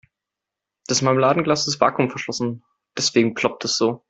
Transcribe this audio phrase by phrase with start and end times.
[0.87, 2.63] Das Marmeladenglas ist vakuumverschlossen,
[2.97, 3.99] deswegen ploppt es so.